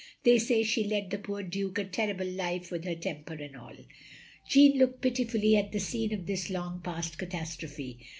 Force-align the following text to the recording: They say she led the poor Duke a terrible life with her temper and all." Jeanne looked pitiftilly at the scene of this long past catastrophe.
They 0.23 0.39
say 0.39 0.63
she 0.63 0.87
led 0.87 1.11
the 1.11 1.19
poor 1.19 1.43
Duke 1.43 1.77
a 1.77 1.83
terrible 1.85 2.25
life 2.25 2.71
with 2.71 2.85
her 2.85 2.95
temper 2.95 3.35
and 3.35 3.55
all." 3.55 3.75
Jeanne 4.49 4.79
looked 4.79 5.03
pitiftilly 5.03 5.55
at 5.55 5.71
the 5.73 5.79
scene 5.79 6.11
of 6.11 6.25
this 6.25 6.49
long 6.49 6.81
past 6.83 7.19
catastrophe. 7.19 7.99